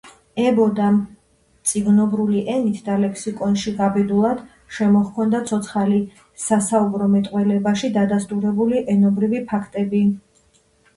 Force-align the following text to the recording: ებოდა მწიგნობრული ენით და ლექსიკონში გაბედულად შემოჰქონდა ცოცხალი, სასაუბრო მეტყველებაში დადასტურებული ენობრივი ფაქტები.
ებოდა 0.43 0.85
მწიგნობრული 0.93 2.41
ენით 2.53 2.79
და 2.87 2.95
ლექსიკონში 3.03 3.75
გაბედულად 3.83 4.41
შემოჰქონდა 4.79 5.45
ცოცხალი, 5.53 6.03
სასაუბრო 6.47 7.13
მეტყველებაში 7.19 7.95
დადასტურებული 8.03 8.87
ენობრივი 8.99 9.47
ფაქტები. 9.55 10.07